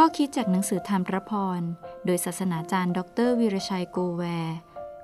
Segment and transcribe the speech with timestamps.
[0.00, 1.60] ข้อคิดจากหนังสือธรรมพระพร
[2.06, 4.56] โดยศาสนาจารย์ ดรวีรชัยโกแวร์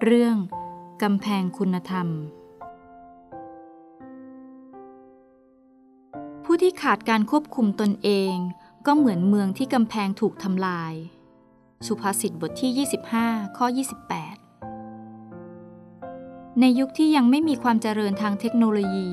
[0.03, 0.37] เรื่อง
[1.03, 2.09] กำแพงคุณธรรม
[6.45, 8.35] ผู้ที่ขาดการควบคุมตนเอง
[8.87, 10.95] ก็เหมือนเมืองที่กำแพงถูกทำลาย
[11.87, 12.87] สุภาษิตบทที่
[13.17, 13.67] 25 ข้อ
[14.93, 19.11] 28 ในยุคที่ยังไม่มีความเจริญทางเทคโนโลยี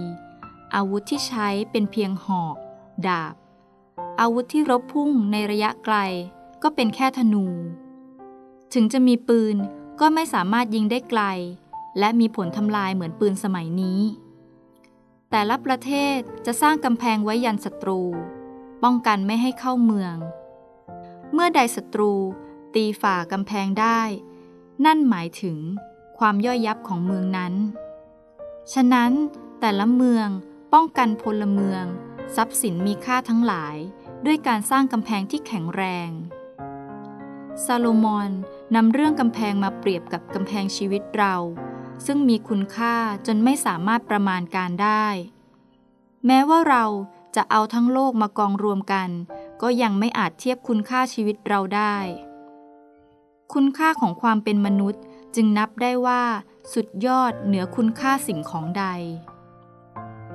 [0.75, 2.55] อาวุธที่ใช้เป็นเพียงหอก
[3.07, 3.35] ดาบ
[4.19, 5.97] อาวุธที่รบพุ่งในระยะไกล
[6.63, 7.45] ก็เป็นแค่ธนู
[8.73, 9.55] ถึงจะมีปืน
[9.99, 11.21] ก็ไม่สามารถยิงได้ไกล
[11.99, 13.99] และมีผลทำลายเหมือนปืนสมัยนี้
[15.29, 18.01] แต่ละประเทศจะสร้างกำแพงไว้ยันศัตรู
[18.83, 20.15] ป้องกันไม่ให้เข้าเมือง
[21.33, 22.13] เมื่อใดศัตรู
[22.75, 24.01] ตีฝ่ากำแพงได้
[24.85, 25.57] นั่นหมายถึง
[26.17, 27.53] ความย่อยยับของเมืองนั้น
[28.73, 29.11] ฉะนั้น
[29.59, 30.27] แต่ละเมือง
[30.73, 31.83] ป้องกันพลเมือง
[32.35, 33.75] ทรัพย์สินมีค่าทั้งหลาย
[34.25, 36.09] ด้วยการสร้างกำแพงที่แข็งแรง
[37.65, 38.31] ซาโลมอน
[38.75, 41.35] นำเรื่องกำแพงมาเปรียบกับกำแพงชีวิตเรา
[42.05, 42.95] ซึ่งมีคุณค่า
[43.27, 45.05] จนไม่สามารถประมาณการได้
[46.25, 46.85] แม้ว่าเรา
[47.35, 49.09] จะเอาทั้งโลกมากองรวมกัน
[49.61, 51.95] ก็ยังไม่อาจเทียบคุณค่าชีวิตเราได้
[53.53, 55.01] คุณค่าของความเป็นมนุษย์
[55.35, 56.23] จึงนับได้ว่า
[56.73, 58.85] สุดยอดเหนือคุณค่าสิ่งของใด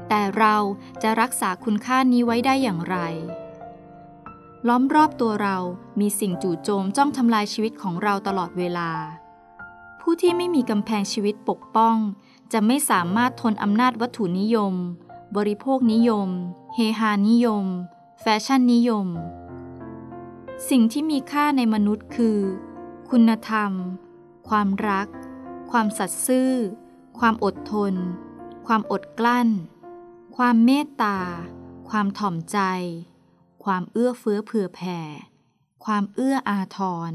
[0.09, 0.57] แต่เรา
[1.03, 2.99] จะรักษาคุณค่านี้ไว้ได้อย่างไร
[4.69, 5.57] ล้อมรอบตัวเรา
[6.01, 8.91] มีสิ่งจู่โจมจ้องทำลายชีวิตของเราตลอดเวลา
[10.01, 11.97] ผู้ที่ไม่มีกำแพงชีวิตปกป้อง
[12.53, 14.75] จะไม่สามารถทนอำนาจวัตถุนิยม
[15.37, 16.29] บริโภคนิยม
[16.75, 17.67] เฮฮานิยม
[18.21, 19.07] แฟชั่นนิยม
[20.69, 22.39] สิ่งที่มีค่าในมนุษย์คือ
[23.11, 23.73] คุณธรรม
[24.49, 25.09] ความรัก
[25.71, 26.53] ความสัตย์ซื่อ
[27.19, 27.95] ความอดทน
[28.67, 29.49] ความอดกลั้น
[30.37, 31.19] ความเมตตา
[31.89, 32.59] ความถ่อมใจ
[33.67, 35.01] ความเอื้อเฟื้อเผื่อแผ่
[35.85, 36.79] ความเอื้ออาท
[37.11, 37.13] ร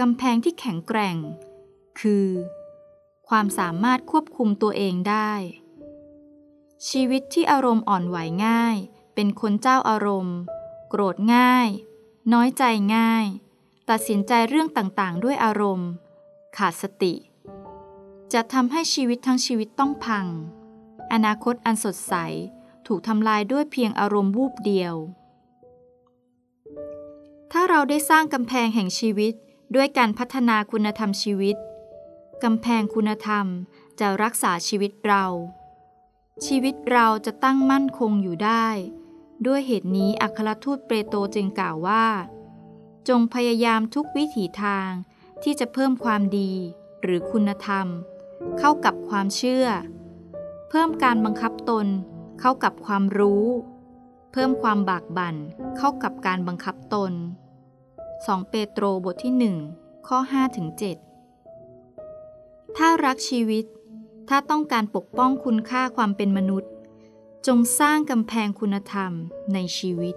[0.00, 1.16] กำแพงที่แข็งแกร่ง
[2.00, 2.28] คือ
[3.28, 5.32] ความสามารถควบคุมตัวเองได้
[6.88, 8.76] ชีวิตที่อารมณ์อ่อนไหวง่าย
[9.14, 10.38] เป็นคนเจ้าอารมณ์
[10.88, 11.68] โกรธง่าย
[12.32, 12.64] น้อยใจ
[12.96, 13.26] ง่าย
[13.90, 15.90] ตัดสินใจเรื่องต่างๆ ด้วยอารมณ์
[16.56, 17.14] ขาดสติ
[18.32, 20.26] จะทำให้ชีวิตทั้งชีวิตต้องพัง
[21.12, 22.14] อนาคตอันสดใส
[22.86, 24.94] ถูกทำลายด้วยเพียงอารมณ์วูบเดียว
[27.52, 29.34] ถ้าเราได้สร้างกำแพงแห่งชีวิต
[29.74, 31.56] ด้วยการพัฒนาคุณธรรมชีวิต
[32.44, 33.46] กำแพงคุณธรรม
[34.00, 35.24] จะรักษาชีวิตเรา
[36.46, 38.68] ชีวิตเราจะตั้งมั่นคงอยู่ได้
[39.46, 42.06] ด้วยเหตุนี้อัครทูตเปโตรจึงกล่าวว่า
[43.08, 44.90] จงพยายามทุกวิถีทาง
[45.42, 46.52] ที่จะเพิ่มความดี
[47.02, 47.86] หรือคุณธรรม
[48.58, 49.66] เข้ากับความเชื่อ
[50.68, 51.86] เพิ่มการบังคับตน
[52.40, 53.44] เข้ากับความรู้
[54.32, 55.36] เพิ่มความบากบั่น
[55.76, 57.12] เข้ากับการบังคับตน
[57.80, 59.34] 2 เปโตรบทที่
[59.72, 60.76] 1 ข้อ5ถึง7
[62.76, 63.64] ถ้ารักชีวิต
[64.28, 66.70] ถ้าต้องการปกป้องคุณค่าความเป็นมนุษย์
[67.46, 69.12] จงสร้างกำแพงคุณธรรม
[69.54, 70.14] ในชีวิต